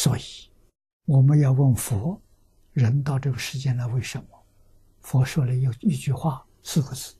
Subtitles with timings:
[0.00, 0.22] 所以
[1.04, 2.18] 我们要问佛：
[2.72, 4.46] 人到这个世间来为什么？
[5.02, 7.14] 佛说了有一句话，四个字：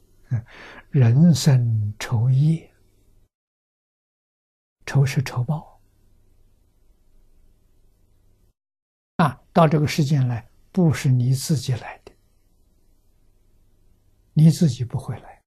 [0.88, 2.72] 人生愁业。
[4.87, 5.78] 酬是酬报
[9.17, 9.38] 啊！
[9.53, 12.12] 到这个世间来，不是你自己来的，
[14.33, 15.42] 你自己不会来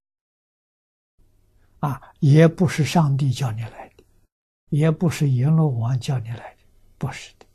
[1.79, 1.99] 啊！
[2.19, 4.03] 也不是上帝叫你来的，
[4.69, 6.62] 也不是阎罗王叫你来的，
[7.03, 7.45] 不是的，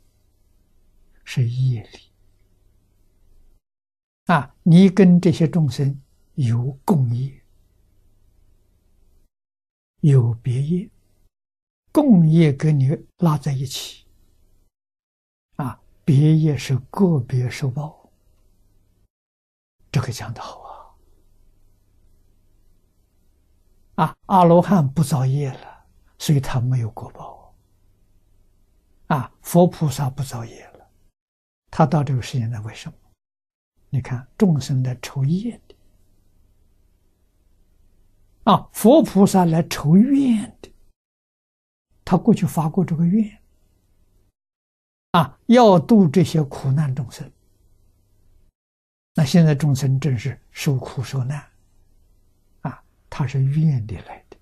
[1.23, 1.99] 是业力
[4.25, 4.55] 啊！
[4.61, 5.99] 你跟这些众生
[6.35, 7.41] 有共业，
[10.01, 10.87] 有别业。
[11.91, 14.05] 共业跟你拉在一起，
[15.55, 18.07] 啊，别业是个别受报，
[19.91, 20.61] 这个讲的好
[23.95, 24.05] 啊！
[24.05, 25.87] 啊，阿罗汉不造业了，
[26.19, 27.38] 所以他没有果报。
[29.09, 30.89] 啊，佛菩萨不造业了，
[31.69, 32.95] 他到这个世间来为什么？
[33.89, 35.75] 你看众生来酬业的，
[38.43, 40.71] 啊，佛菩萨来酬愿的。
[42.05, 43.41] 他过去发过这个愿，
[45.11, 47.31] 啊，要度这些苦难众生。
[49.15, 51.43] 那现在众生正是受苦受难，
[52.61, 54.37] 啊，他是愿的来的，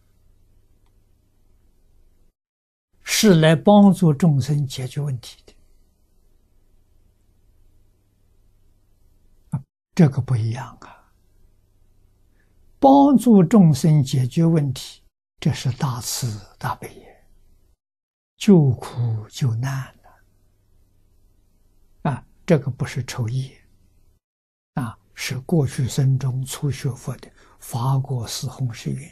[3.19, 5.51] 是来帮助众生解决问题的。
[9.95, 11.11] 这个不一样啊，
[12.77, 15.01] 帮助众生解决问题，
[15.39, 16.87] 这是大慈大悲。
[18.37, 20.09] 救苦救难的
[22.11, 23.59] 啊，这个不是抽业
[24.75, 29.11] 啊，是过去生中初学佛的发过四弘誓愿，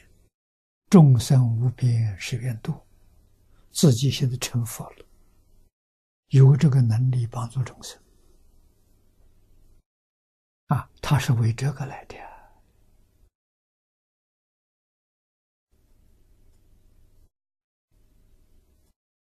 [0.91, 2.71] 众生无边誓愿度，
[3.75, 5.05] 自己现在成佛了，
[6.27, 8.01] 有这个能力帮助众生
[10.67, 12.15] 啊，他是为这个来的。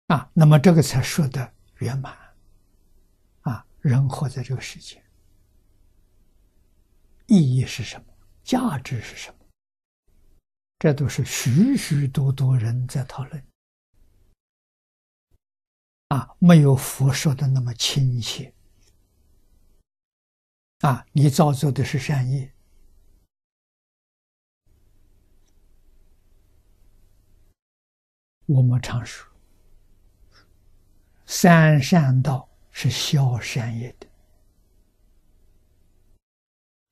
[0.07, 2.17] 啊，那么这个才说的圆满。
[3.41, 5.03] 啊，人活在这个世界，
[7.27, 8.07] 意义是什么？
[8.45, 9.39] 价值是什么？
[10.79, 13.45] 这都是许许多多人在讨论。
[16.09, 18.53] 啊，没有佛说的那么亲切。
[20.81, 22.53] 啊，你造作的是善业，
[28.45, 29.27] 我们常说。
[31.25, 34.07] 三善道是消善业的，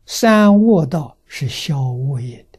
[0.06, 2.58] 三恶道是消恶业的，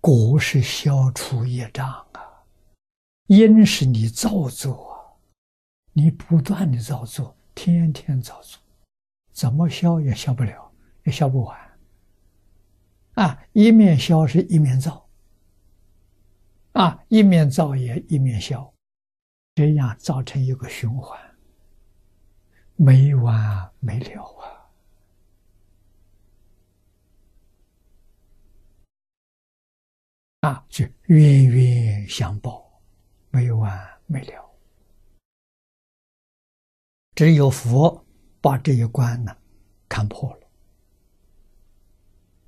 [0.00, 2.07] 果是消除业障，
[3.28, 5.16] 因是你造作啊，
[5.92, 8.60] 你不断的造作，天天造作，
[9.32, 10.72] 怎么消也消不了，
[11.04, 11.78] 也消不完，
[13.14, 15.06] 啊，一面消是一面造。
[16.72, 18.72] 啊，一面造也一面消，
[19.56, 21.18] 这样造成一个循环，
[22.76, 24.22] 没完没了
[30.40, 30.48] 啊！
[30.48, 32.67] 啊，就冤冤相报，
[33.38, 34.50] 没完没了。
[37.14, 38.04] 只有佛
[38.40, 39.36] 把这一关呢
[39.88, 40.50] 看破了，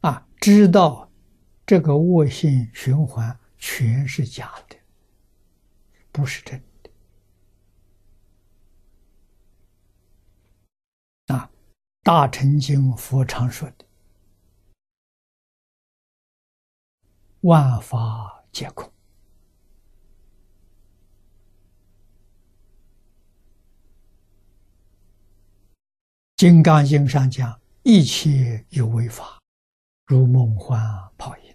[0.00, 1.08] 啊，知道
[1.64, 3.38] 这个恶性循环。
[3.62, 4.76] 全是假的，
[6.10, 6.90] 不是真的。
[11.34, 11.50] 啊，
[12.02, 13.84] 《大乘经》佛常说的
[17.42, 18.88] “万法皆空”，
[26.40, 29.38] 《金刚经》上讲“一切有为法，
[30.06, 30.80] 如梦幻
[31.18, 31.54] 泡影”，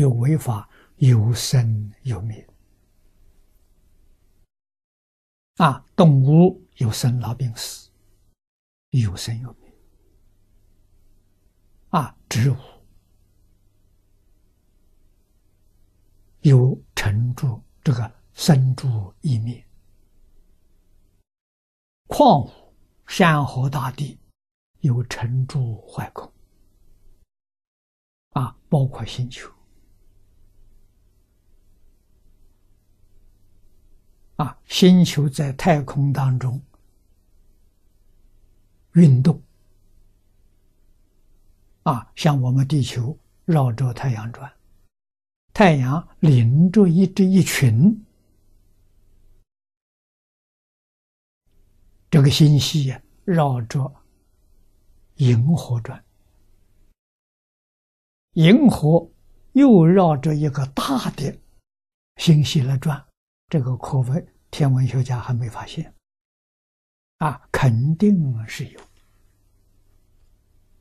[0.00, 0.66] 有为法。
[0.96, 2.48] 有生有灭，
[5.56, 7.90] 啊，动物有生老病死，
[8.92, 9.70] 有生有灭，
[11.90, 12.56] 啊，植物。
[16.40, 19.62] 有成住，这个生住异灭，
[22.06, 22.50] 矿物、
[23.06, 24.18] 山河大地
[24.80, 26.30] 有成住坏空，
[28.30, 29.50] 啊，包括星球。
[34.36, 36.60] 啊，星球在太空当中
[38.92, 39.40] 运动，
[41.84, 44.52] 啊，像我们地球绕着太阳转，
[45.54, 48.04] 太阳领着一只一群
[52.08, 52.94] 这个星系
[53.24, 53.92] 绕着
[55.16, 56.02] 银河转，
[58.32, 59.10] 银河
[59.52, 61.36] 又绕着一个大的
[62.16, 63.04] 星系来转，
[63.48, 65.92] 这个可谓天文学家还没发现，
[67.18, 68.80] 啊，肯定是有。